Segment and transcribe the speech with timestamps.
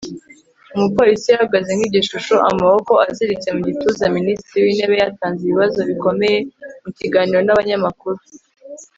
[0.75, 4.03] umupolisi yahagaze nk'igishusho amaboko aziritse mu gituza.
[4.17, 6.37] minisitiri w'intebe yatanze ibibazo bikomeye
[6.83, 8.19] mu kiganiro n'abanyamakuru